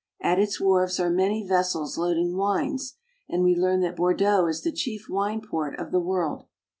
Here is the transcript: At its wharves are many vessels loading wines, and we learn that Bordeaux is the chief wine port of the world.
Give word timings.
At 0.19 0.39
its 0.39 0.59
wharves 0.59 0.99
are 0.99 1.11
many 1.11 1.47
vessels 1.47 1.95
loading 1.95 2.35
wines, 2.35 2.95
and 3.29 3.43
we 3.43 3.55
learn 3.55 3.81
that 3.81 3.97
Bordeaux 3.97 4.47
is 4.47 4.63
the 4.63 4.71
chief 4.71 5.07
wine 5.07 5.41
port 5.41 5.77
of 5.79 5.91
the 5.91 5.99
world. 6.01 6.47